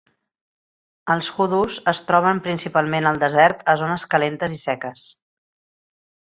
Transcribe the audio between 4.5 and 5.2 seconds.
i seques.